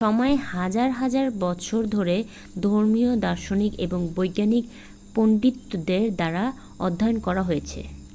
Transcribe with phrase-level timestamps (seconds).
[0.01, 2.15] সময় হাজার হাজার বছর ধরে
[2.63, 4.63] ধর্মীয় দার্শনিক এবং বৈজ্ঞানিক
[5.15, 6.43] পণ্ডিতদের দ্বারা
[6.79, 7.79] অধ্যয়ন করা হয়েছে